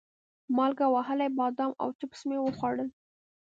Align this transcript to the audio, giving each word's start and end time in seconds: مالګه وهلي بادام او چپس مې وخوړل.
مالګه 0.55 0.87
وهلي 0.93 1.27
بادام 1.37 1.71
او 1.81 1.89
چپس 1.99 2.21
مې 2.27 2.37
وخوړل. 2.41 2.89